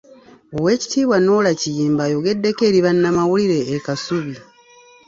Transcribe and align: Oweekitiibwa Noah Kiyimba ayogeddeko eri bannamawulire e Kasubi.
Oweekitiibwa 0.57 1.17
Noah 1.19 1.53
Kiyimba 1.61 2.01
ayogeddeko 2.07 2.61
eri 2.69 2.79
bannamawulire 2.85 3.59
e 3.75 3.77
Kasubi. 3.85 4.35